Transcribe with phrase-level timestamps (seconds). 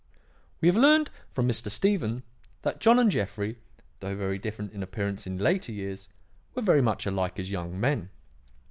[0.61, 1.69] "We have learned from Mr.
[1.69, 2.23] Stephen
[2.63, 3.59] that John and Jeffrey,
[3.99, 6.09] though very different in appearance in later years,
[6.55, 8.09] were much alike as young men.